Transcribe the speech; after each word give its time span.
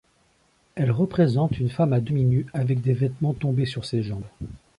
Elle 0.73 0.89
représente 0.89 1.59
une 1.59 1.69
femme 1.69 1.93
à 1.93 1.99
demi-nue 2.01 2.47
avec 2.55 2.81
des 2.81 2.93
vêtements 2.95 3.35
tombés 3.35 3.67
sur 3.67 3.85
ses 3.85 4.01
jambes.. 4.01 4.25